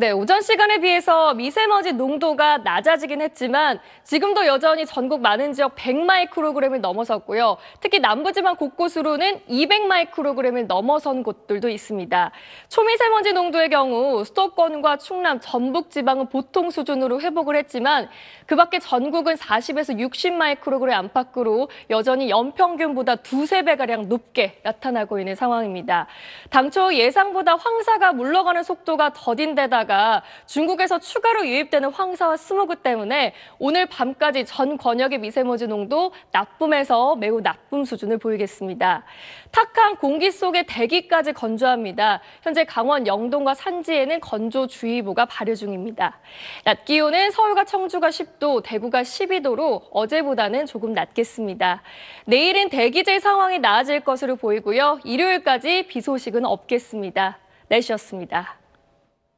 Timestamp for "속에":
40.30-40.64